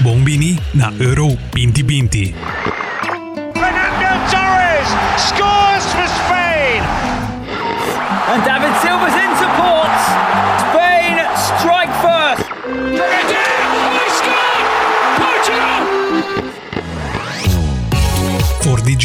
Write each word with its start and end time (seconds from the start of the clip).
Bombini 0.00 0.58
na 0.74 0.92
Euro 1.00 1.36
2020. 1.52 2.34
Fernando 3.54 4.10
Torres 4.30 4.88
scores 5.16 5.84
for 5.92 6.06
Spain. 6.08 6.82
And 8.32 8.44
David 8.44 8.74
Silva's 8.82 8.95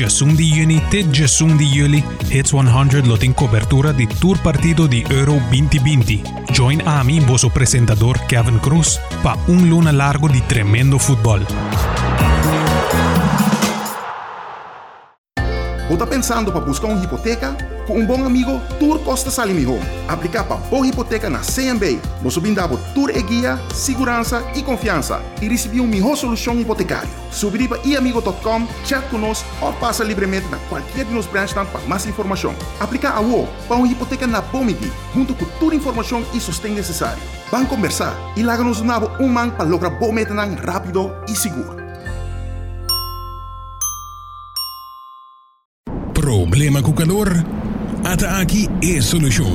Voor 0.01 0.35
di 0.35 0.47
Juni 0.47 0.81
te 0.89 1.07
Gesung 1.11 1.55
di 1.57 1.65
Juli, 1.67 2.03
Hits 2.27 2.49
100 2.49 3.05
lo 3.05 3.17
tem 3.17 3.35
cobertura 3.35 3.91
di 3.91 4.07
tour 4.07 4.41
partido 4.41 4.87
di 4.87 5.05
Euro 5.07 5.39
2020. 5.47 6.23
Join 6.51 6.81
a 6.85 7.03
mí, 7.03 7.19
vosso 7.19 7.49
presentador 7.49 8.25
Kevin 8.25 8.59
Cruz, 8.59 8.99
pa 9.21 9.37
un 9.45 9.67
luna 9.67 9.91
largo 9.91 10.27
di 10.27 10.41
tremendo 10.47 10.97
fútbol. 10.97 11.45
Ou 15.87 15.97
tá 15.97 16.07
pensando 16.07 16.51
para 16.51 16.61
buscar 16.61 16.87
uma 16.87 17.03
hipoteca? 17.03 17.55
Com 17.87 17.99
um 17.99 18.05
bom 18.05 18.23
amigo, 18.23 18.61
Tour 18.79 18.99
Costa 18.99 19.31
Salimi 19.31 19.65
Home. 19.65 19.81
Aplicar 20.07 20.43
para 20.43 20.57
boa 20.57 20.85
hipoteca 20.85 21.29
na 21.29 21.39
CMB. 21.39 21.99
Nós 22.21 22.37
brindamos 22.37 22.79
Tour 22.93 23.09
e 23.09 23.21
guia, 23.21 23.59
segurança 23.73 24.43
e 24.55 24.61
confiança. 24.61 25.21
E 25.41 25.47
receber 25.47 25.79
uma 25.79 25.89
melhor 25.89 26.15
solução 26.15 26.59
hipotecária. 26.59 27.09
Subir 27.31 27.67
para 27.67 27.81
iamigo.com, 27.83 28.67
chat 28.85 29.03
conosco 29.09 29.47
ou 29.61 29.73
passa 29.73 30.03
livremente 30.03 30.47
na 30.49 30.57
qualquer 30.69 31.05
de 31.05 31.13
nos 31.13 31.25
branches 31.25 31.53
para 31.53 31.65
mais 31.87 32.05
informação. 32.05 32.53
Aplicar 32.79 33.15
a 33.15 33.21
UO 33.21 33.47
para 33.67 33.77
uma 33.77 33.87
hipoteca 33.87 34.27
na 34.27 34.41
Bomigi, 34.41 34.91
junto 35.13 35.33
com 35.33 35.45
toda 35.59 35.75
informação 35.75 36.23
e 36.33 36.39
sustento 36.39 36.75
necessário. 36.75 37.21
Vamos 37.49 37.67
conversar 37.67 38.15
e 38.37 38.43
lá 38.43 38.57
nos 38.57 38.81
nabo 38.81 39.09
um 39.19 39.27
man 39.27 39.49
para 39.49 39.65
lograr 39.65 39.89
bom 39.89 40.11
metanang 40.11 40.55
rápido 40.55 41.11
e 41.27 41.35
seguro. 41.35 41.81
Problema 46.13 46.81
com 46.81 46.93
calor? 46.93 47.27
ataaki 48.03 48.69
is 48.81 49.05
solution. 49.05 49.51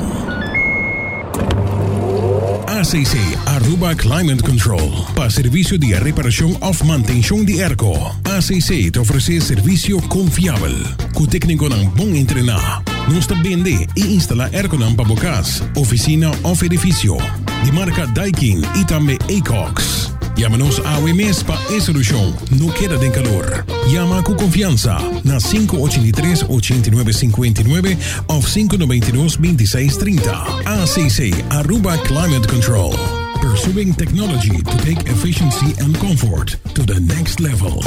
ACC 2.68 3.16
Aruba 3.46 3.94
Climate 3.96 4.42
Control 4.42 4.90
para 5.14 5.30
servicio 5.30 5.78
de 5.78 5.98
reparación 5.98 6.56
of 6.60 6.82
mantención 6.84 7.46
de 7.46 7.60
ERCO. 7.60 8.14
ACC 8.24 8.92
te 8.92 8.98
ofrece 8.98 9.40
servicio 9.40 9.98
confiable, 10.08 10.76
con 11.14 11.26
técnico 11.26 11.68
tan 11.68 11.92
bom 11.94 12.14
entrenar. 12.14 12.82
Nos 13.08 13.26
vende 13.42 13.88
e 13.94 14.00
instala 14.00 14.50
não 14.78 14.94
para 14.94 15.08
bocas, 15.08 15.62
oficina 15.74 16.30
ou 16.42 16.56
edificio. 16.62 17.16
De 17.64 17.72
marca 17.72 18.06
Daikin 18.06 18.62
e 18.74 18.84
também 18.84 19.18
Acox. 19.30 20.15
Llámanos 20.36 20.82
a 20.84 20.98
OMS 20.98 21.42
para 21.44 21.60
esa 21.70 21.86
solución. 21.86 22.36
No 22.58 22.70
queda 22.74 22.96
de 22.98 23.10
calor. 23.10 23.64
Llama 23.88 24.22
con 24.22 24.36
confianza 24.36 24.98
na 25.24 25.36
583-8959 25.38 27.96
o 28.26 28.40
592-2630. 28.40 30.28
ACC 30.66 31.32
Aruba 31.50 31.96
Climate 32.02 32.46
Control. 32.48 32.92
Pursuing 33.40 33.94
technology 33.94 34.62
to 34.62 34.76
take 34.78 35.00
efficiency 35.08 35.74
and 35.80 35.96
comfort 35.98 36.56
to 36.74 36.82
the 36.84 37.00
next 37.00 37.40
level. 37.40 37.80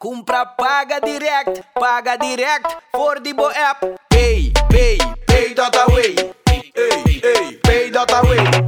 Compra 0.00 0.46
paga 0.56 1.00
direct, 1.00 1.60
paga 1.74 2.16
direct 2.16 2.66
die 3.22 3.34
bo 3.34 3.50
app. 3.50 3.84
Pay, 4.08 4.52
pay, 4.68 4.96
pay 5.26 5.52
dat 5.54 5.76
away. 5.88 6.14
Hey, 6.74 7.20
hey, 7.22 7.58
pay 7.62 7.90
dat 7.90 8.10
away. 8.12 8.59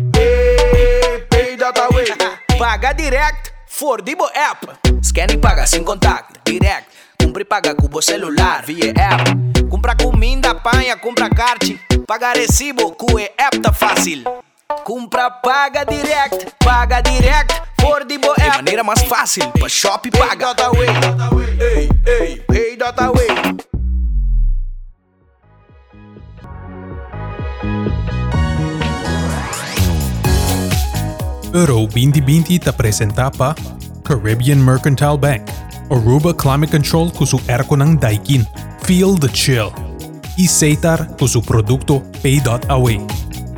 Paga 2.63 2.95
direct 2.95 3.53
for 3.67 4.01
Dibo 4.01 4.31
App. 4.33 4.79
Scan 5.03 5.31
e 5.33 5.37
paga 5.37 5.67
sem 5.67 5.83
contacto, 5.83 6.39
direct. 6.45 6.87
Compra 7.21 7.43
e 7.43 7.45
paga 7.45 7.75
cubo 7.75 8.01
celular 8.01 8.63
via 8.65 8.93
app. 8.97 9.69
Compra 9.69 9.97
comida, 9.97 10.51
apanha, 10.53 10.97
compra 10.97 11.29
carte. 11.29 11.81
Paga 12.07 12.33
recibo, 12.35 12.93
QE 12.93 13.33
app 13.37 13.59
tá 13.59 13.73
fácil. 13.73 14.23
Compra, 14.85 15.29
paga 15.29 15.85
direct, 15.85 16.53
paga 16.65 17.01
direct, 17.01 17.53
for 17.81 18.05
Dibo 18.05 18.31
App. 18.31 18.41
De 18.43 18.57
maneira 18.59 18.85
mais 18.85 19.03
fácil, 19.03 19.51
pra 19.51 19.69
shop 19.69 20.09
paga. 20.13 20.33
Ei, 20.33 20.55
Dota 20.55 20.71
Way, 20.71 21.59
ei, 21.61 21.91
ei, 22.07 22.45
ei, 22.55 22.77
Dota 22.77 23.11
Way. 23.11 23.22
Euro 31.55 31.87
2020 31.87 32.59
te 32.59 32.73
presenta 32.73 33.31
pa 33.31 33.55
Caribbean 34.05 34.57
Mercantile 34.57 35.19
Bank, 35.19 35.43
Aruba 35.91 36.33
Climate 36.33 36.73
Control 36.73 37.11
com 37.11 37.27
su 37.27 37.39
airco 37.47 37.77
ng 37.77 37.99
Daikin, 37.99 38.43
Feel 38.85 39.19
the 39.19 39.29
Chill, 39.29 39.71
e 40.39 40.49
Seitar 40.49 41.15
com 41.19 41.29
su 41.29 41.43
producto 41.43 42.01
Pay.away. 42.23 42.99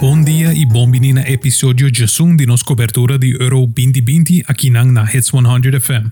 Bom 0.00 0.24
dia 0.24 0.52
e 0.52 0.66
bom 0.66 0.90
na 1.14 1.22
episódio 1.22 1.88
Jasung 1.88 2.36
de 2.36 2.46
nos 2.46 2.64
cobertura 2.64 3.16
de 3.16 3.30
Euro 3.40 3.64
2020 3.64 4.42
aqui 4.48 4.70
nang 4.70 4.90
na 4.90 5.04
Hits 5.04 5.30
100 5.30 5.78
FM. 5.78 6.10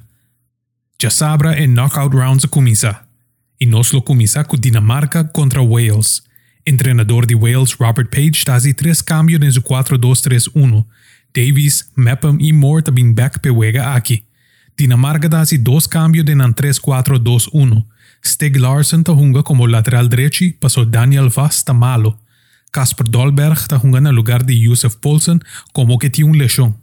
Já 1.03 1.10
sabra 1.10 1.60
e 1.60 1.66
knockout 1.66 2.16
rounds 2.16 2.44
a 2.44 2.48
começar. 2.48 3.09
E 3.59 3.66
nos 3.66 3.91
lo 3.91 4.03
começa 4.03 4.44
com 4.44 4.56
Dinamarca 4.56 5.25
contra 5.25 5.60
Wales. 5.60 6.22
Entrenador 6.65 7.26
de 7.26 7.34
Wales 7.34 7.72
Robert 7.72 8.09
Page 8.09 8.37
está 8.37 8.54
a 8.54 8.60
três 8.72 9.03
cambios 9.03 9.42
em 9.42 9.50
su 9.50 9.60
4-2-3-1. 9.62 10.84
Davies, 11.34 11.91
Mepham 11.97 12.38
e 12.41 12.53
Moore 12.53 12.82
também 12.82 13.12
back 13.12 13.41
pewega 13.41 13.94
aqui. 13.94 14.25
Dinamarca 14.78 15.28
dá 15.28 15.43
dois 15.60 15.87
cambios 15.87 16.25
de 16.25 16.34
nan 16.34 16.53
3-4-2-1. 16.53 17.84
Stig 18.25 18.59
Larsson 18.59 19.03
ta 19.03 19.12
hunga 19.12 19.42
como 19.42 19.66
lateral 19.66 20.09
derecho, 20.09 20.53
passou 20.60 20.84
Daniel 20.84 21.28
Vaz 21.28 21.62
ta 21.62 21.72
malo. 21.72 22.16
Casper 22.72 23.09
Dolberg 23.09 23.69
ta 23.69 23.76
hunga 23.76 24.00
na 24.00 24.10
lugar 24.10 24.42
de 24.42 24.54
Josef 24.65 24.97
Poulsen 24.97 25.41
como 25.72 25.98
que 25.98 26.09
tinha 26.09 26.26
um 26.26 26.32
lesão. 26.32 26.75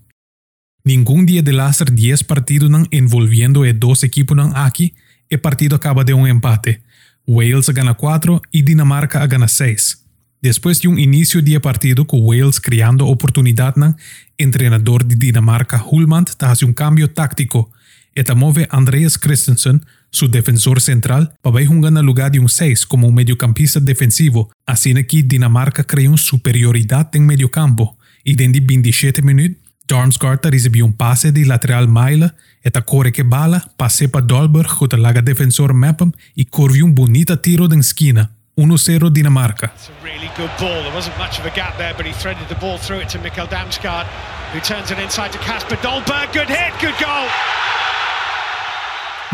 Ningún 0.86 1.26
dia 1.26 1.42
de 1.42 1.52
las 1.52 1.80
10 1.80 2.24
partidos 2.24 2.70
envolviendo 2.92 3.66
e 3.66 3.74
dos 3.74 4.04
equipos 4.04 4.36
nan 4.36 4.52
aqui, 4.56 4.94
e 5.30 5.38
partido 5.38 5.76
acaba 5.76 6.04
de 6.04 6.14
um 6.14 6.28
empate. 6.28 6.82
Wales 7.28 7.70
gana 7.70 7.94
4 7.94 8.42
e 8.54 8.62
Dinamarca 8.62 9.26
gana 9.28 9.48
6. 9.48 9.99
Después 10.42 10.82
de 10.82 10.88
un 10.88 10.98
inicio 10.98 11.42
de 11.42 11.60
partido 11.60 12.08
con 12.08 12.22
Wales 12.24 12.62
creando 12.62 13.06
oportunidad, 13.08 13.76
nan, 13.76 13.98
entrenador 14.38 15.04
de 15.04 15.16
Dinamarca 15.16 15.84
Hulmand 15.84 16.30
hace 16.40 16.64
un 16.64 16.74
cambio 16.74 17.10
táctico. 17.12 17.72
Eta 18.16 18.36
move 18.36 18.66
Andreas 18.72 19.18
Christensen, 19.18 19.86
su 20.12 20.30
defensor 20.30 20.80
central, 20.80 21.34
para 21.42 21.66
jugar 21.66 21.92
en 21.92 22.06
lugar 22.06 22.32
de 22.32 22.40
un 22.40 22.48
6 22.48 22.86
como 22.86 23.08
un 23.08 23.16
mediocampista 23.16 23.82
defensivo, 23.82 24.50
así 24.66 24.94
que 25.04 25.24
Dinamarca 25.24 25.84
creó 25.84 26.10
una 26.10 26.18
superioridad 26.18 27.14
en 27.16 27.26
mediocampo. 27.26 27.98
Y 28.24 28.36
dentro 28.36 28.62
de 28.62 28.68
27 28.68 29.22
minutos, 29.22 29.58
Darmsgaard 29.90 30.40
recibió 30.44 30.86
un 30.86 30.94
pase 30.94 31.34
de 31.34 31.46
lateral 31.46 31.90
Maila, 31.90 32.36
eta 32.64 32.82
corre 32.82 33.12
que 33.12 33.24
bala, 33.24 33.72
pase 33.76 34.08
para 34.08 34.26
Dolberg, 34.26 34.70
que 34.90 34.98
laga 34.98 35.22
defensor 35.22 35.74
Mepham, 35.74 36.14
y 36.34 36.46
corrió 36.46 36.86
un 36.86 36.96
bonito 36.96 37.40
tiro 37.40 37.68
de 37.68 37.78
esquina. 37.78 38.32
1-0 38.60 39.12
Dinamarca. 39.12 39.72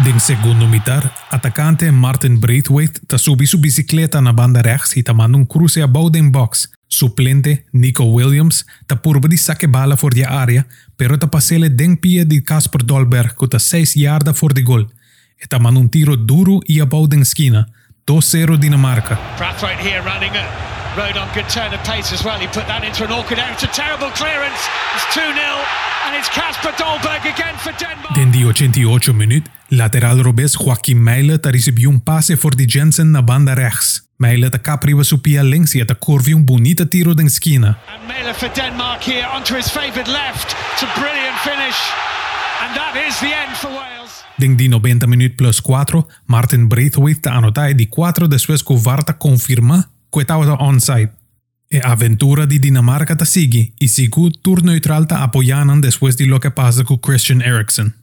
Den 0.03 0.19
segundo 0.19 0.67
mitar, 0.67 1.13
atacante 1.29 1.91
Martin 1.91 2.39
Braithwaite 2.39 2.99
ta 3.07 3.17
subi 3.17 3.45
su 3.45 3.57
bicicleta 3.59 4.19
na 4.19 4.33
banda 4.33 4.61
rechts 4.61 4.95
e 4.95 5.01
ta 5.01 5.13
manda 5.13 5.37
un 5.37 5.47
cruce 5.47 5.81
a 5.81 5.89
den 6.09 6.31
box. 6.31 6.69
Suplente 6.87 7.65
Nico 7.71 8.03
Williams 8.03 8.65
ta 8.85 8.95
purba 8.95 9.28
di 9.28 9.37
saque 9.37 9.67
bala 9.67 9.95
for 9.95 10.13
die 10.13 10.25
área, 10.25 10.66
pero 10.95 11.17
ta 11.17 11.28
pasele 11.28 11.69
den 11.69 11.97
pie 11.97 12.25
di 12.25 12.41
Casper 12.41 12.83
Dolberg 12.83 13.35
que 13.35 13.47
ta 13.47 13.57
6 13.57 13.95
yarda 13.95 14.33
for 14.33 14.53
de 14.53 14.61
gol. 14.61 14.85
E 15.37 15.47
ta 15.47 15.59
manda 15.59 15.79
un 15.79 15.89
tiro 15.89 16.16
duro 16.16 16.59
e 16.67 16.81
a 16.81 16.87
den 17.07 17.21
esquina. 17.21 17.66
2-0 18.07 18.57
Dinamarca. 18.57 19.17
Brathwaite 19.35 19.79
here 19.79 20.02
running 20.03 20.34
it. 20.35 20.49
Rode 20.96 21.17
on 21.17 21.28
good 21.34 21.49
turn 21.49 21.73
of 21.73 21.81
pace 21.84 22.13
as 22.13 22.22
well. 22.23 22.37
He 22.37 22.46
put 22.46 22.67
that 22.67 22.84
into 22.84 23.03
an 23.03 23.11
awkward 23.11 23.40
area. 23.40 23.53
It's 23.53 23.63
a 23.63 23.67
terrible 23.67 24.11
clearance. 24.11 24.61
It's 24.93 25.07
2 25.16 25.22
0. 25.22 25.34
And 26.05 26.16
it's 26.16 26.29
Casper 26.29 26.72
Dolberg 26.78 27.25
again 27.25 27.57
for 27.57 27.73
Denmark. 27.73 28.13
Den 28.13 28.29
di 28.29 28.46
88 28.46 29.11
minut, 29.13 29.49
lateral 29.69 30.22
robes 30.22 30.55
Joaquim 30.55 30.99
Meile 30.99 31.40
ta 31.40 31.49
recebiu 31.49 31.90
un 31.90 31.99
pase 31.99 32.37
for 32.37 32.53
di 32.53 32.66
Jensen 32.66 33.09
na 33.09 33.22
banda 33.22 33.53
rechts. 33.55 34.05
Meile 34.17 34.49
ta 34.49 34.59
capriva 34.59 35.03
su 35.03 35.19
pia 35.19 35.41
links 35.41 35.73
e 35.73 35.84
ta 35.84 35.96
corvi 35.96 36.31
un 36.31 36.43
bonita 36.43 36.85
tiro 36.85 37.13
den 37.13 37.25
esquina. 37.25 37.78
And 37.87 38.07
Mailer 38.07 38.35
for 38.35 38.49
Denmark 38.53 39.02
here 39.02 39.28
onto 39.34 39.55
his 39.55 39.67
favoured 39.67 40.07
left. 40.07 40.55
It's 40.73 40.84
a 40.84 40.91
brilliant 40.93 41.37
finish. 41.41 41.79
And 42.61 42.75
that 42.78 42.93
is 42.96 43.19
the 43.19 43.34
end 43.34 43.57
for 43.57 43.72
Wales. 43.72 44.15
Den 44.37 44.58
di 44.58 44.67
90 44.67 45.08
minut 45.08 45.35
plus 45.35 45.61
4, 45.61 46.05
Martin 46.26 46.67
Braithwaite 46.67 47.22
ta 47.22 47.35
anotai 47.35 47.73
di 47.73 47.87
4 47.87 48.28
después 48.28 48.64
que 48.64 48.76
VAR 48.76 49.03
ta 49.03 49.17
confirma 49.17 49.91
que 50.11 50.22
estaba 50.22 50.58
onside. 50.59 51.11
E 51.67 51.82
aventura 51.84 52.46
de 52.46 52.59
Dinamarca 52.59 53.16
ta 53.16 53.26
sigue 53.26 53.73
y 53.79 53.87
sigu 53.87 54.32
tour 54.32 54.64
neutral 54.64 55.08
apoyanan 55.09 55.82
después 55.82 56.16
de 56.16 56.26
lo 56.26 56.40
que 56.40 56.52
pasa 56.52 56.84
con 56.84 56.97
Christian 56.97 57.41
Eriksen. 57.41 57.93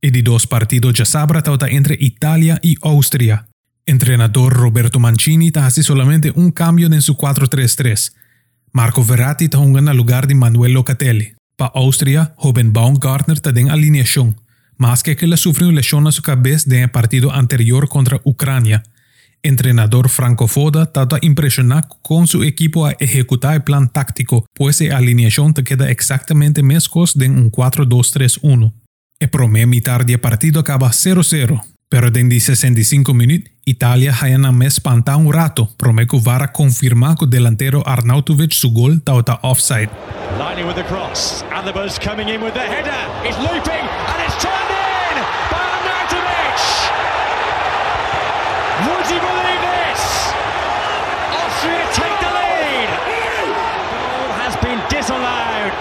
E 0.00 0.10
de 0.10 0.22
dos 0.22 0.46
partidos 0.46 0.94
ya 0.94 1.04
sabra 1.04 1.42
ta 1.42 1.56
entre 1.68 1.96
Italia 2.00 2.58
y 2.62 2.76
Austria. 2.82 3.46
Entrenador 3.86 4.52
Roberto 4.52 4.98
Mancini 4.98 5.50
ta 5.50 5.66
hace 5.66 5.82
solamente 5.82 6.32
un 6.34 6.50
cambio 6.50 6.86
en 6.86 7.00
su 7.00 7.14
4-3-3. 7.14 8.12
Marco 8.72 9.04
Verratti 9.04 9.48
ta 9.48 9.58
en 9.58 9.96
lugar 9.96 10.26
de 10.26 10.34
Manuel 10.34 10.72
Locatelli. 10.72 11.34
Pa 11.56 11.72
Austria, 11.74 12.34
joven 12.36 12.72
Baumgartner 12.72 13.40
ta 13.40 13.52
den 13.52 13.70
alineación, 13.70 14.36
más 14.78 15.02
que 15.02 15.16
que 15.16 15.26
le 15.26 15.36
sufrió 15.36 15.70
lesión 15.70 16.06
a 16.06 16.12
su 16.12 16.22
cabeza 16.22 16.74
en 16.74 16.84
el 16.84 16.90
partido 16.90 17.32
anterior 17.32 17.88
contra 17.88 18.20
Ucrania– 18.24 18.82
entrenador 19.42 20.08
Franco 20.08 20.48
Foda 20.48 20.92
trata 20.92 21.18
impresionar 21.22 21.86
con 22.02 22.26
su 22.26 22.42
equipo 22.42 22.86
a 22.86 22.92
ejecutar 22.98 23.54
el 23.54 23.62
plan 23.62 23.88
táctico, 23.88 24.46
pues 24.54 24.80
la 24.80 24.96
alineación 24.96 25.54
te 25.54 25.64
queda 25.64 25.90
exactamente 25.90 26.62
mescos 26.62 27.16
de 27.16 27.28
un 27.28 27.50
4-2-3-1. 27.50 28.72
El 29.20 29.30
promedio 29.30 29.66
mitad 29.66 30.00
de 30.04 30.18
partido 30.18 30.60
acaba 30.60 30.88
0-0, 30.88 31.62
pero 31.88 32.10
desde 32.10 32.40
65 32.40 33.14
minutos, 33.14 33.50
Italia 33.64 34.14
haya 34.20 34.38
me 34.38 34.66
espanta 34.66 35.16
un 35.16 35.32
rato, 35.32 35.70
promedio 35.76 36.20
vara 36.20 36.52
confirmar 36.52 37.16
con 37.16 37.30
delantero 37.30 37.82
Arnautovic 37.86 38.52
su 38.52 38.72
gol 38.72 39.02
tauta 39.02 39.38
offside. 39.42 39.88
Lining 40.38 40.66
with 40.66 40.76
the 40.76 40.84
cross, 40.84 41.44
and 41.54 41.64
the 41.66 41.72
buzz 41.72 41.98
coming 41.98 42.28
in 42.28 42.42
with 42.42 42.52
the 42.52 42.60
header, 42.60 42.92
it's 43.24 43.38
looping, 43.38 43.84
and 44.08 44.20
it's 44.26 44.36
turned 44.42 44.70
in 44.70 45.16
by 45.50 45.56
Arnautovic! 45.56 46.60
Would 48.84 49.08
you 49.08 49.20
believe 49.20 49.62
this? 49.64 50.00
Austria 51.32 51.88
take 51.96 52.18
the 52.20 52.30
lead! 52.36 52.88
Goal 53.88 54.32
has 54.36 54.56
been 54.60 54.80
disallowed. 54.88 55.72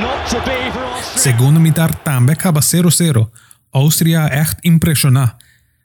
Not 0.00 0.28
to 0.28 0.38
be 0.44 0.70
for 0.70 0.84
Austria. 0.84 1.22
Segunda 1.22 1.58
mitad 1.60 1.94
também 2.04 2.34
acaba 2.34 2.60
0-0. 2.60 3.30
Austria 3.76 4.28
echt 4.32 4.58
impressiona. 4.64 5.36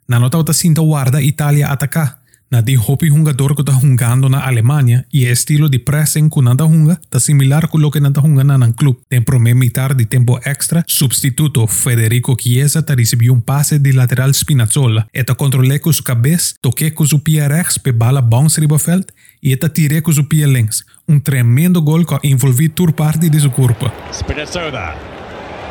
Na 0.07 0.17
nota 0.17 0.37
outra 0.37 0.53
cinta 0.53 0.81
guarda 0.81 1.21
Itália 1.21 1.67
atacar. 1.67 2.21
Na 2.49 2.61
di 2.61 2.77
hopi 2.77 3.07
jogador 3.07 3.55
que 3.55 3.61
está 3.61 3.73
jugando 3.73 4.29
na 4.29 4.45
Alemanha 4.45 5.05
e 5.11 5.25
estilo 5.25 5.69
de 5.69 5.79
pressing 5.79 6.29
que 6.29 6.41
nada 6.41 6.65
junga 6.65 6.99
está 7.01 7.19
similar 7.19 7.67
com 7.67 7.89
que 7.89 7.99
nada 7.99 8.21
junga 8.21 8.43
na 8.43 8.57
nan 8.57 8.73
club. 8.73 8.97
Tem 9.09 9.21
primeiro 9.21 9.59
mitad 9.59 9.93
de 9.93 10.05
tempo 10.05 10.39
extra, 10.45 10.83
substituto 10.87 11.67
Federico 11.67 12.35
Chiesa 12.39 12.79
está 12.79 12.93
recebeu 12.93 13.33
um 13.33 13.41
passe 13.41 13.77
de 13.79 13.91
lateral 13.91 14.33
Spinazzola. 14.33 15.05
Eta 15.13 15.35
controlé 15.35 15.79
com 15.79 15.91
cabeça, 16.03 16.55
toquei 16.61 16.91
com 16.91 17.05
seu 17.05 17.19
pé 17.19 17.47
rechts 17.47 17.77
pe 17.77 17.91
bala 17.91 18.21
bounce 18.21 18.59
ribafeld 18.59 19.05
e 19.43 19.51
eta 19.51 19.69
tirei 19.69 20.01
com 20.01 20.13
pé 20.23 20.45
links. 20.45 20.83
Um 21.07 21.19
tremendo 21.19 21.81
gol 21.81 22.05
que 22.05 22.27
envolvi 22.27 22.69
toda 22.69 22.93
parte 22.93 23.29
de 23.29 23.39
seu 23.39 23.51
corpo. 23.51 23.91
Spinazzola. 24.11 24.95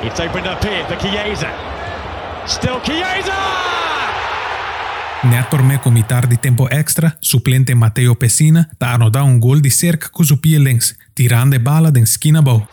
It's 0.03 0.19
opened 0.21 0.49
up 0.49 0.63
here 0.67 0.85
for 0.87 0.99
Chiesa. 0.99 1.80
Still 2.47 2.81
Neator 5.23 5.63
Mekomitar 5.63 6.27
de 6.27 6.37
tempo 6.39 6.67
extra, 6.71 7.17
suplente 7.21 7.75
Mateo 7.75 8.17
Pessina, 8.17 8.71
ta 8.79 8.95
ano 8.95 9.11
dá 9.11 9.23
um 9.23 9.39
gol 9.39 9.61
de 9.61 9.71
cerca 9.71 10.09
com 10.09 10.23
o 10.23 10.37
pie 10.37 10.59
tirando 11.15 11.59
bala 11.61 11.93
de 11.93 12.01
esquina 12.01 12.41
bom. 12.41 12.67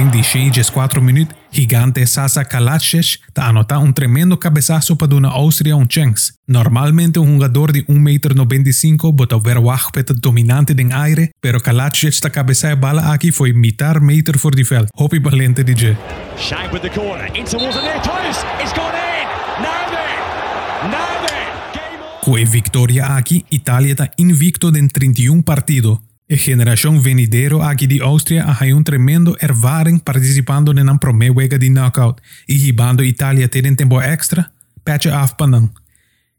Tem 0.00 0.08
de 0.08 0.24
6 0.24 0.70
4 0.70 1.02
minutos, 1.02 1.36
gigante 1.50 2.06
Sasa 2.06 2.42
Kalacic 2.42 3.18
está 3.28 3.48
anotando 3.48 3.84
um 3.84 3.92
tremendo 3.92 4.34
cabeçazo 4.34 4.96
para 4.96 5.08
dar 5.08 5.26
a 5.26 5.28
Áustria 5.28 5.76
um 5.76 5.84
chance. 5.86 6.32
Normalmente 6.48 7.18
um 7.18 7.34
jogador 7.34 7.70
de 7.70 7.84
1,95m 7.84 9.12
bota 9.12 9.38
ver 9.38 9.58
wachpeta 9.58 10.14
dominante 10.14 10.72
den 10.72 10.94
aire, 10.94 11.28
pero 11.38 11.60
Kalacic 11.60 12.08
está 12.08 12.30
cabecear 12.30 12.72
a 12.72 12.76
bala 12.76 13.12
aqui 13.12 13.30
foi 13.30 13.52
mitad 13.52 14.00
meter 14.00 14.38
voor 14.38 14.54
die 14.54 14.64
veld. 14.64 14.88
Hopi 14.94 15.18
valente 15.18 15.62
DJ. 15.62 15.94
Shag 16.38 16.72
with 16.72 16.80
the 16.80 16.88
corner, 16.88 17.26
in 17.36 17.44
towards 17.44 17.76
the 17.76 17.82
near 17.82 18.00
post. 18.00 18.42
It's 18.58 18.72
gone 18.72 18.96
in. 18.96 19.26
Now 19.60 19.84
then. 19.90 20.90
Now 20.90 21.26
then. 21.26 21.50
Game 21.74 22.02
on. 22.02 22.24
Com 22.24 22.36
a 22.36 22.44
vitória 22.46 23.04
aqui, 23.04 23.44
Itália 23.50 23.92
está 23.92 24.08
invicto 24.16 24.74
em 24.74 24.88
31 24.88 25.42
partidos. 25.42 25.98
A 26.32 26.36
geração 26.36 27.00
venidero 27.00 27.60
aqui 27.60 27.88
de 27.88 28.00
Áustria 28.00 28.44
ha 28.44 28.64
um 28.72 28.84
tremendo 28.84 29.36
ervaring 29.42 29.98
participando 29.98 30.72
na 30.72 30.96
primeira 30.96 31.34
wega 31.34 31.58
de 31.58 31.68
knockout 31.68 32.22
e 32.48 32.54
ribando 32.56 33.02
Itália 33.02 33.48
ter 33.48 33.66
em 33.66 33.74
tempo 33.74 34.00
extra, 34.00 34.48
patch 34.84 35.06
af 35.06 35.34
panang. 35.36 35.68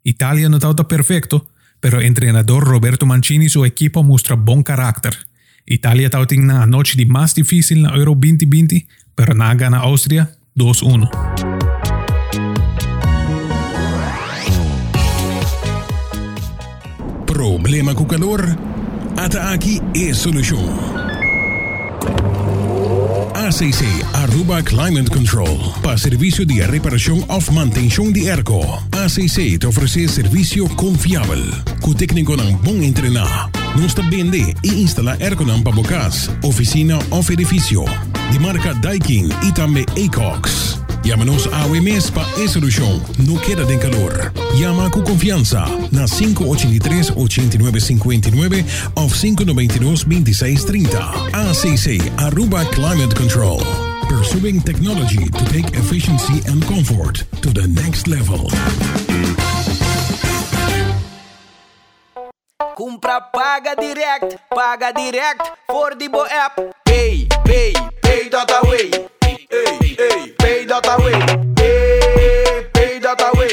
Itália 0.05 0.47
não 0.47 0.59
está 0.59 0.83
perfeito, 0.85 1.45
pero 1.81 1.99
o 1.99 2.13
treinador 2.13 2.63
Roberto 2.63 3.05
Mancini 3.05 3.47
e 3.47 3.49
sua 3.49 3.67
equipa 3.67 4.01
mostra 4.01 4.37
bom 4.37 4.63
caráter. 4.63 5.13
Itália 5.67 6.05
está 6.05 6.25
na 6.37 6.65
noite 6.65 6.95
de 6.95 7.03
mais 7.03 7.33
difícil 7.33 7.81
na 7.81 7.93
Euro 7.97 8.15
2020, 8.15 8.87
pero 9.13 9.35
na 9.35 9.53
gana 9.53 9.79
Áustria 9.79 10.29
2-1. 10.57 11.09
Problema 17.25 17.93
com 17.93 18.03
o 18.03 18.70
calor? 19.15 19.23
Ata 19.23 19.53
aqui 19.53 19.81
é 19.95 20.13
solução. 20.13 21.11
ACC 23.33 23.83
Aruba 24.13 24.61
Climate 24.63 25.09
Control 25.09 25.73
para 25.81 25.97
serviço 25.97 26.45
de 26.45 26.61
reparação 26.61 27.23
ou 27.27 27.53
manutenção 27.53 28.11
de 28.11 28.29
airco. 28.29 28.61
ACC 28.91 29.57
te 29.57 29.67
oferece 29.67 30.07
serviço 30.07 30.67
confiável, 30.69 31.43
com 31.81 31.93
técnico 31.93 32.35
bom 32.37 32.81
entrenar. 32.81 33.49
Nós 33.79 33.93
também 33.93 34.29
vende 34.29 34.55
e 34.63 34.81
instala 34.81 35.17
airco 35.19 35.43
não 35.43 35.61
para 35.61 35.83
casa, 35.83 36.37
oficina 36.43 36.99
ou 37.09 37.23
edifício. 37.31 37.83
De 38.31 38.39
marca 38.39 38.73
Daikin 38.75 39.29
e 39.43 39.51
também 39.51 39.85
Acox. 40.05 40.80
Llámanos 41.03 41.49
a 41.51 41.65
OMS 41.65 42.11
para 42.11 42.29
esa 42.37 42.53
solución. 42.53 43.03
No 43.17 43.41
queda 43.41 43.63
de 43.63 43.79
calor. 43.79 44.31
Llama 44.55 44.89
con 44.91 45.01
confianza 45.03 45.65
na 45.91 46.05
583-8959 46.05 48.63
o 48.95 49.07
592-2630. 49.07 50.99
ACC 51.33 51.99
Aruba 52.17 52.63
Climate 52.65 53.15
Control. 53.15 53.59
Pursuing 54.07 54.61
technology 54.61 55.27
to 55.29 55.43
take 55.45 55.73
efficiency 55.75 56.43
and 56.47 56.63
comfort 56.67 57.23
to 57.41 57.51
the 57.51 57.65
next 57.67 58.07
level. 58.07 58.47
Compra 62.75 63.21
paga 63.33 63.75
direct, 63.75 64.37
paga 64.49 64.91
direct 64.93 65.41
die 65.97 66.09
bo 66.09 66.25
app. 66.25 66.59
Pay, 66.83 67.27
pay, 67.45 67.73
pay 68.01 68.29
dat 68.29 68.51
away. 68.63 68.89
Hey, 69.23 69.47
hey, 69.97 70.30
Hey, 71.55 72.67
pay 72.71 72.99
dat 72.99 73.21
away. 73.21 73.49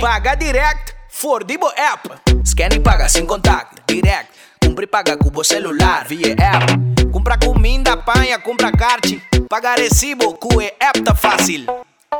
paga 0.00 0.34
direct 0.36 0.94
voor 1.08 1.46
die 1.46 1.58
bo 1.58 1.66
app. 1.66 2.20
Scan 2.42 2.70
e 2.70 2.80
paga 2.80 3.08
sem 3.08 3.26
contato, 3.26 3.80
direct. 3.84 4.28
Compra 4.58 4.84
e 4.84 4.86
paga 4.86 5.16
com 5.16 5.30
o 5.32 5.42
celular 5.44 6.06
via 6.06 6.34
app. 6.34 6.72
Compra 7.10 7.38
comida, 7.38 7.96
panha, 7.96 8.38
compra 8.38 8.70
kart. 8.70 9.06
Paga 9.48 9.74
recibo 9.74 10.34
com 10.34 10.56
o 10.56 10.60
app 10.60 11.02
tá 11.02 11.14
fácil. 11.14 11.66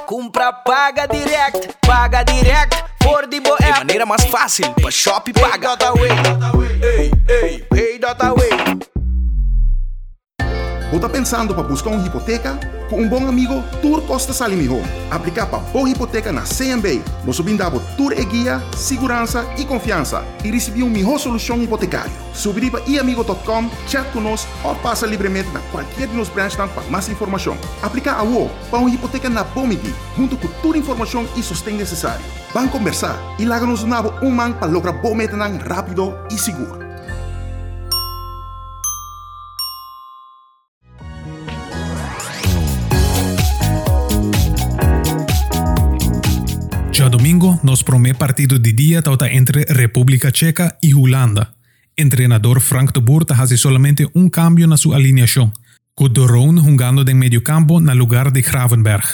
Compra, 0.06 0.52
paga 0.52 1.06
direct, 1.06 1.76
paga 1.87 2.23
direct 2.23 2.82
voor 3.02 3.28
die 3.28 3.40
bo 3.40 3.52
app. 3.54 3.64
De 3.64 3.78
maneira 3.78 4.06
mais 4.06 4.25
fácil, 4.25 4.73
para 4.75 4.90
shop 4.90 5.30
e 5.30 5.32
paga. 5.32 5.76
Ei, 6.82 7.11
ei. 7.28 8.89
Você 10.90 10.97
está 10.97 11.09
pensando 11.09 11.54
para 11.54 11.62
buscar 11.62 11.90
uma 11.90 12.04
hipoteca? 12.04 12.59
Com 12.90 13.02
um 13.02 13.09
bom 13.09 13.28
amigo, 13.28 13.62
Tour 13.80 14.02
Costa 14.02 14.32
Salimihon. 14.32 14.82
Aplicar 15.09 15.47
para 15.47 15.61
boa 15.61 15.88
hipoteca 15.88 16.32
na 16.32 16.42
CMB. 16.42 17.00
Nós 17.25 17.38
brindamos 17.38 17.80
Tour 17.97 18.12
e 18.12 18.25
guia, 18.25 18.61
segurança 18.76 19.47
e 19.56 19.64
confiança. 19.64 20.25
E 20.44 20.50
receber 20.50 20.82
uma 20.82 20.90
melhor 20.90 21.20
solução 21.20 21.62
hipotecária. 21.62 22.11
Subir 22.35 22.73
para 22.73 22.82
iamigo.com, 22.88 23.70
chat 23.87 24.04
conosco 24.11 24.50
ou 24.64 24.75
passa 24.75 25.06
livremente 25.06 25.49
na 25.50 25.61
qualquer 25.70 26.09
de 26.09 26.16
nos 26.16 26.28
branches 26.28 26.56
para 26.56 26.82
mais 26.90 27.09
informação. 27.09 27.56
Aplicar 27.80 28.18
a 28.18 28.25
UO 28.25 28.50
para 28.68 28.80
uma 28.80 28.90
hipoteca 28.90 29.30
na 29.30 29.44
Bomiti, 29.44 29.94
junto 30.16 30.37
com 30.37 30.49
toda 30.61 30.76
informação 30.76 31.25
e 31.37 31.42
sustento 31.44 31.76
necessário. 31.76 32.25
Vamos 32.52 32.73
conversar 32.73 33.16
e 33.38 33.44
larga-nos 33.44 33.85
um 33.85 34.30
man 34.30 34.54
para 34.54 34.66
lograr 34.66 34.94
bom 34.94 35.14
meta 35.14 35.37
rápido 35.37 36.18
e 36.32 36.37
seguro. 36.37 36.79
Domingo, 47.80 47.80
nos 47.80 47.82
primeiro 47.82 48.18
partido 48.18 48.58
de 48.58 48.72
dia 48.72 48.99
está 48.99 49.28
entre 49.28 49.64
República 49.68 50.30
Checa 50.30 50.76
e 50.82 50.94
Holanda. 50.94 51.52
Entrenador 51.96 52.60
Frank 52.60 52.92
de 52.92 53.00
Boer 53.00 53.25
hace 53.38 53.56
solamente 53.56 54.06
um 54.14 54.28
cambio 54.28 54.66
na 54.66 54.76
sua 54.76 54.96
alineação, 54.96 55.52
com 55.94 56.08
Doron 56.08 56.56
jugando 56.58 57.04
de 57.04 57.14
medio 57.14 57.42
campo 57.42 57.80
na 57.80 57.94
lugar 57.94 58.30
de 58.30 58.42
Gravenberg. 58.42 59.06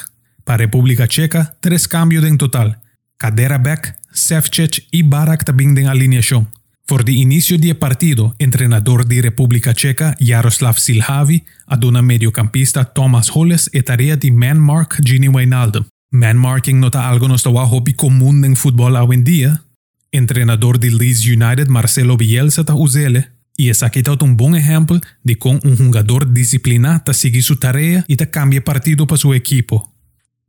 Para 0.45 0.65
República 0.65 1.07
Checa, 1.09 1.57
três 1.61 1.87
cambios 1.87 2.25
em 2.25 2.37
total. 2.37 2.77
Cadera 3.19 3.59
Beck, 3.59 3.95
Sefcich 4.13 4.87
y 4.93 5.03
Barak 5.03 5.45
tabing 5.45 5.75
den 5.75 5.89
alineación. 5.89 6.49
Por 6.87 7.05
de 7.05 7.13
inicio 7.13 7.59
del 7.59 7.75
partido, 7.75 8.35
entrenador 8.39 9.07
de 9.07 9.21
República 9.21 9.75
Checa 9.75 10.15
Jaroslav 10.21 10.79
Silhavi 10.79 11.45
aduna 11.67 12.01
mediocampista 12.01 12.85
Thomas 12.85 13.29
Holles 13.35 13.69
e 13.73 13.83
tarea 13.83 14.17
de 14.17 14.31
man-mark 14.31 15.01
Gini 15.05 15.29
Wijnaldum. 15.29 15.87
Man-marking 16.17 16.81
nota 16.81 17.07
algo 17.07 17.29
no 17.29 17.35
está 17.35 17.51
hobby 17.51 17.93
común 17.93 18.43
en 18.47 18.57
fútbol 18.57 18.97
hoy 18.97 19.17
en 19.17 19.23
día. 19.23 19.63
Entrenador 20.11 20.79
de 20.79 20.91
Leeds 20.91 21.27
United 21.27 21.69
Marcelo 21.69 22.17
Bielsa 22.17 22.65
ta 22.65 22.75
usele 22.75 23.29
e 23.59 23.69
essa 23.69 23.85
aqui 23.85 23.99
está 23.99 24.17
um 24.25 24.35
bom 24.35 24.57
exemplo 24.57 24.99
de 25.23 25.37
como 25.37 25.61
um 25.63 25.77
jogador 25.77 26.25
disciplinado 26.25 27.13
sigue 27.13 27.43
sua 27.43 27.57
tarefa 27.57 28.03
e 28.09 28.17
cambia 28.17 28.63
partido 28.63 29.07
para 29.07 29.19
sua 29.19 29.37
equipe. 29.37 29.79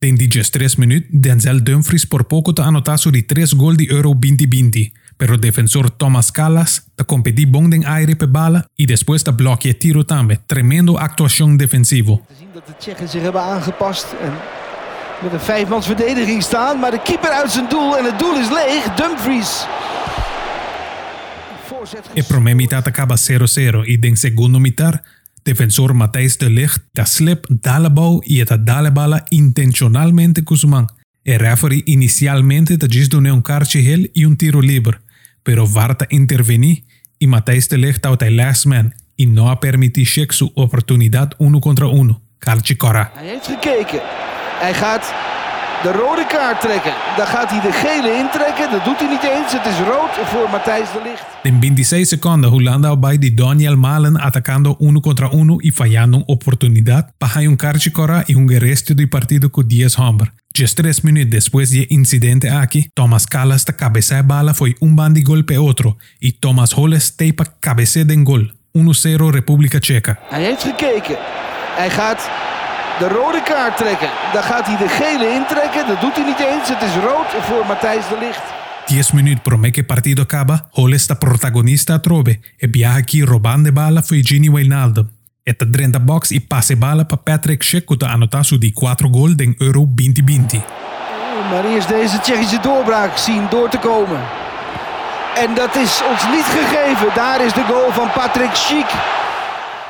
Em 0.02 0.16
13 0.16 0.80
minutos, 0.80 1.10
Denzel 1.12 1.60
Dumfries 1.60 2.06
por 2.06 2.24
pouco 2.24 2.54
ta 2.54 2.64
anotasse 2.64 3.12
de 3.12 3.24
3 3.24 3.54
gols 3.54 3.78
de 3.78 3.92
Euro 3.92 4.14
2020, 4.14 4.94
pero 5.18 5.38
defensor 5.38 5.90
Thomas 5.90 6.32
Callas 6.32 6.86
ta 6.96 7.04
competi 7.04 7.46
bom 7.46 7.68
den 7.68 7.86
aire 7.86 8.16
pe 8.16 8.26
bala 8.26 8.66
e 8.80 8.86
depois 8.86 9.22
ta 9.22 9.34
bloqueia 9.34 9.74
tiro 9.74 10.06
também. 10.06 10.40
Tremendo 10.48 10.98
actuação 10.98 11.58
defensivo. 11.58 12.22
Met 15.22 15.34
een 15.34 15.40
vijfmans 15.40 15.86
verdediging 15.86 16.44
staan. 16.44 16.80
Maar 16.80 16.92
de 16.92 17.02
keeper 17.02 17.30
uit 17.30 17.52
zijn 17.52 17.70
doel 17.70 17.98
en 17.98 18.06
het 18.06 18.20
doel 18.20 18.40
is 18.40 18.50
leeg. 18.50 18.84
Dumfries. 18.96 19.66
Voorzet 21.66 22.10
E 22.14 22.24
prome 22.24 22.54
mitad 22.54 22.88
acaba 22.88 23.16
0-0 23.16 23.84
e 23.84 24.00
den 24.00 24.16
segundo 24.16 24.60
mitad, 24.60 25.02
defensor 25.44 25.96
Matthijs 25.96 26.38
de 26.38 26.50
Ligt 26.50 26.80
ta 26.92 27.06
slip 27.06 27.46
dale 27.50 27.92
bal 27.92 28.24
e 28.26 28.44
ta 28.44 28.58
dale 28.58 28.92
bala 28.92 29.26
intencionalmente 29.28 30.44
Kuzman. 30.44 30.90
E 31.24 31.38
referee 31.38 31.82
inicialmente 31.86 32.78
ta 32.78 32.86
gis 32.90 33.10
done 33.10 33.30
un 33.30 33.42
cartje 33.42 33.80
heel 33.80 34.10
e 34.14 34.26
un 34.26 34.36
tiro 34.36 34.60
libre, 34.60 35.00
pero 35.44 35.68
VAR 35.68 35.96
ta 35.96 36.06
interveni 36.08 36.84
e 37.18 37.28
Matthijs 37.28 37.68
de 37.68 37.78
Ligt 37.78 38.02
ta 38.02 38.30
last 38.30 38.66
man 38.66 38.94
e 39.16 39.26
não 39.26 39.50
a 39.50 39.56
permiti 39.56 40.06
check 40.06 40.32
su 40.34 40.52
oportunidad 40.54 41.34
uno 41.38 41.60
contra 41.60 41.88
uno. 41.88 42.22
Cartje 42.38 42.76
Cora. 42.76 43.12
Hij 43.14 43.28
heeft 43.28 43.46
gekeken. 43.46 44.02
Hij 44.60 44.74
gaat 44.74 45.14
de 45.84 45.92
rode 45.92 46.26
kaart 46.28 46.62
trekken. 46.62 46.94
Dan 47.18 47.28
gaat 47.28 47.50
hij 47.50 47.62
de 47.62 47.72
gele 47.72 48.18
intrekken. 48.18 48.72
Dat 48.72 48.86
doet 48.86 49.00
hij 49.00 49.10
niet 49.10 49.24
eens. 49.24 49.52
Het 49.52 49.66
is 49.66 49.80
rood 49.80 50.28
voor 50.32 50.50
Matthijs 50.50 50.92
de 50.92 51.02
Ligt. 51.04 51.26
En 51.44 51.58
26 51.60 52.08
segundos, 52.08 52.52
Holanda 52.52 52.98
bij 52.98 53.18
de 53.18 53.34
Daniel 53.34 53.76
Malen 53.76 54.18
atacando 54.20 54.76
uno 54.80 55.00
contra 55.00 55.30
uno 55.32 55.56
y 55.60 55.72
fallando 55.72 56.18
una 56.18 56.26
oportunidad 56.28 57.14
para 57.18 57.42
cora 57.92 58.24
y 58.28 58.36
un 58.36 58.50
resto 58.50 58.94
del 58.94 59.08
partido 59.10 59.50
con 59.50 59.68
10 59.68 59.98
hombres. 59.98 60.32
Just 60.54 60.76
tres 60.76 61.04
minutos 61.04 61.30
después 61.30 61.70
del 61.70 61.86
incidente 61.90 62.50
aquí, 62.50 62.90
Thomas 62.94 63.26
Callas 63.26 63.66
de 63.66 63.76
cabeza 63.76 64.16
de 64.16 64.24
bala 64.24 64.54
fue 64.54 64.76
un 64.80 64.96
bandi 64.96 65.22
golpe 65.22 65.58
otro 65.58 65.98
y 66.20 66.32
Thomas 66.40 66.74
Holles 66.74 67.16
tepa 67.16 67.44
cabeza 67.60 68.04
de 68.04 68.16
gol. 68.24 68.54
1-0 68.74 69.32
República 69.32 69.80
Checa. 69.80 70.20
Hij 70.30 70.44
heeft 70.44 70.64
gekeken. 70.64 71.18
Hij 71.76 71.90
gaat 71.90 72.30
de 73.00 73.08
rode 73.08 73.42
kaart 73.44 73.78
trekken. 73.78 74.10
Dan 74.34 74.44
gaat 74.44 74.68
hij 74.68 74.78
de 74.78 74.90
gele 74.90 75.34
intrekken. 75.34 75.88
Dat 75.88 76.02
doet 76.02 76.16
hij 76.16 76.26
niet 76.26 76.40
eens. 76.40 76.70
Het 76.70 76.82
is 76.82 76.96
rood 76.96 77.46
voor 77.46 77.66
Matthijs 77.68 78.08
de 78.08 78.18
Ligt. 78.20 78.56
10 78.86 79.04
minutos 79.14 79.44
promete 79.44 79.72
que 79.72 79.84
partido 79.84 80.22
acaba, 80.22 80.68
Holles 80.72 81.02
está 81.02 81.16
protagonista 81.16 81.94
a 81.96 82.00
trove 82.00 82.40
e 82.58 82.68
viaja 82.68 83.26
robando 83.26 83.72
bala 83.72 84.02
foi 84.02 84.24
Gini 84.24 84.50
Wijnaldum. 84.50 85.10
Eta 85.44 85.66
drenta 85.66 86.00
box 86.00 86.32
e 86.32 86.40
passe 86.40 86.76
bala 86.76 87.04
para 87.06 87.22
Patrick 87.22 87.64
Schick 87.64 87.86
que 87.86 88.06
anotar 88.06 88.46
su 88.46 88.58
di 88.58 88.72
4 88.72 89.10
gol 89.10 89.36
den 89.36 89.56
Euro 89.60 89.86
2020. 89.86 90.64
Maar 91.50 91.66
eerst 91.66 91.90
deze 91.90 92.20
Tsjechische 92.20 92.60
doorbraak 92.60 93.18
zien 93.18 93.48
door 93.50 93.70
te 93.70 93.78
komen. 93.78 94.22
En 95.36 95.56
dat 95.56 95.76
is 95.76 96.02
ons 96.12 96.24
niet 96.36 96.46
gegeven. 96.46 97.08
Daar 97.16 97.46
is 97.46 97.54
de 97.54 97.64
goal 97.64 97.92
van 97.92 98.12
Patrick 98.14 98.56
Schiek. 98.56 98.90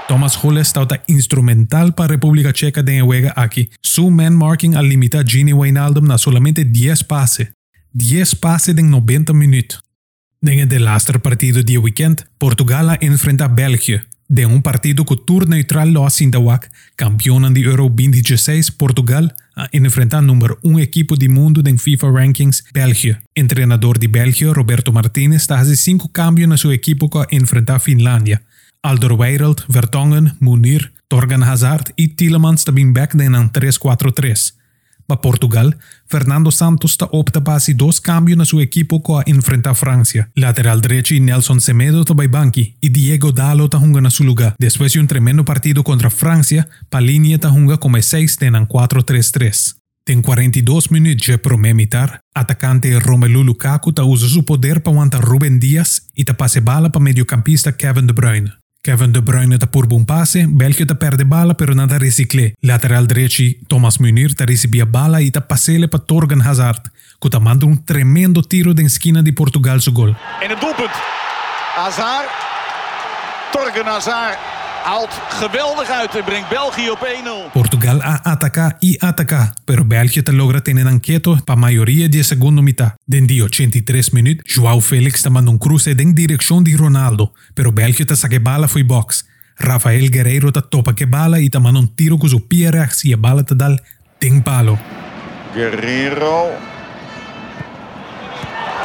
Thomas 0.07 0.39
Holles 0.41 0.67
está 0.67 1.03
instrumental 1.07 1.93
para 1.93 2.07
República 2.07 2.53
Checa 2.53 2.81
de 2.81 3.01
juega 3.01 3.33
aquí. 3.35 3.69
Su 3.81 4.09
man 4.09 4.37
marking 4.37 4.75
al 4.75 4.87
limita 4.87 5.21
Gini 5.21 5.51
Wijnaldum 5.51 6.07
na 6.07 6.17
solamente 6.17 6.63
10 6.63 7.03
pases. 7.03 7.49
10 7.91 8.35
pases 8.37 8.77
en 8.77 8.89
90 8.89 9.33
minutos. 9.33 9.83
En 10.41 10.71
el 10.71 10.85
laatste 10.85 11.19
partido 11.19 11.61
de 11.61 11.77
weekend, 11.77 12.25
Portugal 12.37 12.97
enfrenta 13.01 13.45
a 13.45 13.47
België. 13.49 14.01
De 14.29 14.45
un 14.45 14.61
partido 14.61 15.03
que 15.05 15.17
tour 15.17 15.47
neutral 15.47 15.91
lo 15.91 16.09
Sindawak, 16.09 16.71
campeón 16.95 17.53
de 17.53 17.61
Euro 17.61 17.89
2016, 17.89 18.71
Portugal 18.71 19.35
a 19.55 19.67
enfrentar 19.73 20.23
número 20.23 20.57
1 20.63 20.79
equipo 20.79 21.17
de 21.17 21.27
mundo 21.27 21.61
en 21.65 21.79
FIFA 21.79 22.11
Rankings, 22.11 22.63
België. 22.73 23.17
Entrenador 23.35 23.99
de 23.99 24.07
België, 24.07 24.53
Roberto 24.53 24.93
Martinez, 24.93 25.41
está 25.41 25.59
hace 25.59 25.75
5 25.75 26.11
cambios 26.13 26.49
en 26.49 26.57
su 26.57 26.71
equipo 26.71 27.09
que 27.09 27.35
enfrentar 27.35 27.81
Finlandia. 27.81 28.41
Alderweireld, 28.87 29.65
Vertonghen, 29.67 30.37
Munir, 30.39 30.93
Torgan 31.09 31.43
Hazard 31.43 31.91
y 31.95 32.15
Tielemans 32.15 32.63
também 32.63 32.93
back 32.93 33.13
en 33.13 33.33
een 33.33 33.51
3-4-3. 33.51 34.55
Para 35.05 35.21
Portugal, 35.21 35.77
Fernando 36.05 36.51
Santos 36.51 36.91
está 36.91 37.05
opta 37.11 37.41
para 37.41 37.57
hacer 37.57 37.75
dos 37.75 37.99
cambios 37.99 38.39
en 38.39 38.45
su 38.45 38.59
equipo 38.59 39.01
que 39.01 39.31
enfrenta 39.31 39.69
a 39.69 39.73
Francia. 39.73 40.29
Lateral 40.35 40.81
derecho 40.81 41.15
y 41.15 41.19
Nelson 41.19 41.59
Semedo 41.59 42.01
está 42.01 42.13
banqui 42.13 42.75
y 42.79 42.89
Diego 42.89 43.31
Dalo 43.31 43.65
está 43.65 43.77
en 43.77 44.11
su 44.11 44.23
lugar. 44.23 44.55
Después 44.57 44.93
de 44.93 44.99
un 44.99 45.07
tremendo 45.07 45.43
partido 45.43 45.83
contra 45.83 46.09
Francia, 46.09 46.67
Palinha 46.89 47.35
está 47.35 47.49
jugando 47.49 47.79
como 47.79 48.01
6 48.01 48.37
en 48.41 48.67
4-3-3. 48.67 49.75
En 50.05 50.21
42 50.21 50.91
minutos 50.91 51.27
de 51.27 51.37
promemitar, 51.37 52.21
atacante 52.33 52.97
Romelu 52.99 53.43
Lukaku 53.43 53.91
ta 53.91 54.03
usa 54.05 54.29
su 54.29 54.45
poder 54.45 54.81
para 54.81 54.93
aguantar 54.93 55.21
Ruben 55.21 55.59
Díaz 55.59 56.07
y 56.15 56.23
ta 56.23 56.35
pase 56.35 56.61
bala 56.61 56.89
para 56.89 57.03
mediocampista 57.03 57.75
Kevin 57.75 58.07
De 58.07 58.13
Bruyne. 58.13 58.53
Kevin 58.87 59.11
De 59.11 59.19
Bruyne 59.19 59.57
të 59.59 59.67
purbun 59.67 60.05
passe, 60.07 60.45
belki 60.47 60.85
të 60.87 60.95
perde 61.01 61.25
bala 61.27 61.57
për 61.59 61.73
në 61.75 61.89
të 61.91 61.97
resikle. 62.05 62.45
Lateral 62.69 63.09
direito, 63.11 63.43
Thomas 63.67 63.99
Munir 63.99 64.31
të 64.31 64.47
recebia 64.47 64.87
bala 64.87 65.19
e 65.19 65.27
të 65.27 65.41
passele 65.49 65.89
para 65.91 66.07
Torgan 66.07 66.45
Hazard, 66.45 66.87
que 67.19 67.27
të 67.27 67.41
manda 67.43 67.67
um 67.67 67.75
tremendo 67.91 68.45
tiro 68.53 68.71
da 68.71 68.85
esquina 68.87 69.21
de 69.21 69.35
Portugal 69.35 69.83
su 69.83 69.91
gol. 69.91 70.15
E 70.39 70.47
o 70.47 70.55
dupët, 70.55 71.03
Hazard, 71.75 72.31
Torgan 73.51 73.91
Hazard 73.91 74.56
haalt 74.87 75.13
geweldig 75.29 75.89
uit 75.89 76.15
en 76.15 76.23
brengt 76.23 76.49
België 76.49 76.89
op 76.89 77.01
1-0. 77.47 77.51
Portugal 77.51 78.01
a 78.01 78.19
ataca 78.23 78.75
y 78.79 78.95
ataca, 78.99 79.53
pero 79.65 79.85
België 79.85 80.23
te 80.23 80.31
logra 80.31 80.61
tener 80.61 80.87
anquieto 80.87 81.37
pa 81.45 81.55
mayoría 81.55 82.07
de 82.07 82.23
segundo 82.23 82.61
mitad. 82.61 82.95
Den 83.05 83.27
die 83.27 83.41
83 83.41 84.13
minutos, 84.13 84.53
Joao 84.55 84.79
Félix 84.79 85.21
te 85.21 85.29
manda 85.29 85.51
un 85.51 85.57
cruce 85.57 85.91
en 85.91 86.13
dirección 86.13 86.63
de 86.63 86.77
Ronaldo, 86.77 87.33
pero 87.53 87.71
België 87.71 88.05
te 88.05 88.15
saque 88.15 88.39
bala 88.39 88.67
foi 88.67 88.83
box. 88.83 89.25
Rafael 89.57 90.09
Guerreiro 90.09 90.51
te 90.51 90.61
topa 90.61 90.93
que 90.95 91.05
bala 91.05 91.39
y 91.39 91.49
te 91.49 91.59
manda 91.59 91.79
un 91.79 91.95
tiro 91.95 92.17
con 92.17 92.29
su 92.29 92.47
pie 92.47 92.71
rechts 92.71 93.03
y 93.03 93.13
a 93.13 93.17
bala 93.17 93.43
te 93.43 93.55
dal 93.55 93.81
ten 94.19 94.41
palo. 94.41 94.79
Guerrero. 95.53 96.51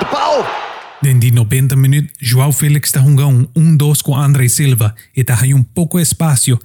De 0.01 0.07
paal. 0.07 0.62
Dendi 1.03 1.33
90 1.33 1.75
minutos, 1.75 2.13
João 2.21 2.53
Félix 2.53 2.89
está 2.89 3.01
um 3.01 3.17
1-2 3.17 4.03
com 4.03 4.17
André 4.17 4.47
Silva 4.47 4.95
e 5.17 5.23
está 5.23 5.37
aí 5.41 5.53
um 5.53 5.63
pouco 5.63 5.99
espaço, 5.99 6.57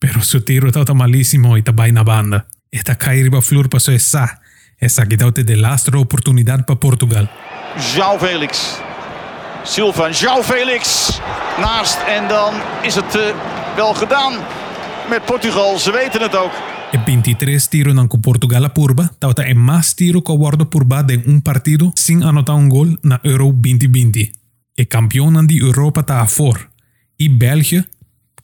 pero 0.00 0.20
o 0.20 0.40
tiro 0.40 0.68
está 0.68 0.94
malíssimo 0.94 1.54
e 1.54 1.60
está 1.60 1.70
bem 1.70 1.92
na 1.92 2.02
banda. 2.02 2.46
Está 2.72 2.94
Caíba 2.94 3.42
Flor 3.42 3.68
passou 3.68 3.92
essa, 3.92 4.38
essa 4.80 5.04
que 5.04 5.18
dá 5.18 5.28
de 5.28 5.54
lastro 5.54 6.00
oportunidade 6.00 6.62
para 6.62 6.76
Portugal. 6.76 7.28
João 7.76 8.18
Félix, 8.18 8.80
Silva, 9.64 10.10
João 10.10 10.42
Félix, 10.42 11.20
naast 11.60 11.98
en 12.08 12.26
dan 12.26 12.54
is 12.82 12.94
het 12.94 13.14
uh, 13.14 13.22
wel 13.76 13.94
gedaan 13.94 14.32
met 15.10 15.24
Portugal, 15.24 15.78
ze 15.78 15.92
weten 15.92 16.22
het 16.22 16.36
ook. 16.36 16.52
E 16.94 16.96
23 16.96 17.68
tiros 17.70 17.98
en 17.98 18.08
Portugal 18.08 18.64
a 18.64 18.72
purba, 18.72 19.10
tauta 19.18 19.42
en 19.48 19.58
más 19.58 19.96
tiro 19.96 20.22
que 20.22 20.32
guardo 20.32 20.70
purba 20.70 21.02
de 21.02 21.16
un 21.26 21.42
partido 21.42 21.92
sin 21.96 22.22
anotar 22.22 22.54
un 22.54 22.68
gol 22.68 23.00
na 23.02 23.20
Euro 23.24 23.46
2020. 23.46 24.30
E 24.76 24.86
campeón 24.86 25.44
de 25.48 25.56
Europa 25.56 26.06
ta 26.06 26.20
a 26.20 26.28
for. 26.28 26.70
Y 27.18 27.30
België, 27.30 27.88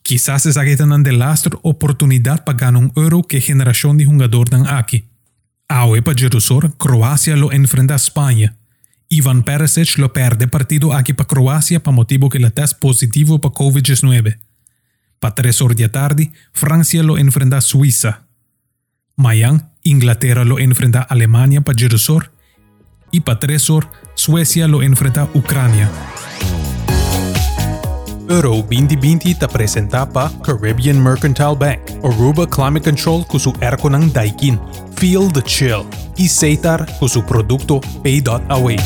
quizás 0.02 0.46
es 0.46 0.56
agitan 0.56 1.04
de 1.04 1.12
lastre 1.12 1.56
oportunidad 1.62 2.42
para 2.42 2.58
ganar 2.58 2.82
un 2.82 2.92
Euro 2.96 3.22
que 3.22 3.40
generación 3.40 3.96
de 3.98 4.06
jugador 4.06 4.50
dan 4.50 4.66
aquí. 4.66 5.04
Ahora 5.68 6.02
para 6.02 6.18
Jerusalén, 6.18 6.74
Croacia 6.76 7.36
lo 7.36 7.52
enfrenta 7.52 7.94
a 7.94 8.02
España. 8.02 8.56
Ivan 9.08 9.44
Perisic 9.44 9.96
lo 9.96 10.12
perde 10.12 10.48
partido 10.48 10.92
aquí 10.92 11.12
para 11.12 11.28
Croacia 11.28 11.80
para 11.80 11.94
motivo 11.94 12.28
que 12.28 12.40
la 12.40 12.50
test 12.50 12.80
positivo 12.80 13.40
para 13.40 13.54
COVID-19. 13.54 14.40
Para 15.20 15.34
3 15.36 15.62
horas 15.62 15.76
de 15.76 15.88
tarde, 15.88 16.32
Francia 16.52 17.04
lo 17.04 17.16
enfrenta 17.16 17.58
a 17.58 17.60
Suiza. 17.60 18.26
Mañana, 19.20 19.68
Inglaterra 19.82 20.46
lo 20.46 20.58
enfrenta 20.58 21.00
a 21.00 21.12
Alemania 21.12 21.60
para 21.60 21.78
Jerusalén. 21.78 22.30
Y 23.12 23.20
para 23.20 23.38
3 23.38 23.68
horas, 23.68 23.90
Suecia 24.14 24.66
lo 24.66 24.82
enfrenta 24.82 25.28
Ucrania. 25.34 25.90
Euro 28.30 28.64
2020 28.64 29.34
te 29.34 29.46
presenta 29.46 30.08
pa 30.08 30.32
Caribbean 30.42 31.02
Mercantile 31.02 31.54
Bank, 31.54 31.80
Aruba 32.02 32.48
Climate 32.48 32.88
Control 32.88 33.26
kusu 33.26 33.52
erko 33.60 33.90
ng 33.90 34.10
Daikin. 34.10 34.58
Feel 34.96 35.30
the 35.30 35.42
chill. 35.42 35.84
y 36.16 36.26
Seitar 36.26 36.86
con 36.98 37.10
su 37.10 37.22
producto 37.22 37.80
Pay 38.02 38.24
Away. 38.48 38.78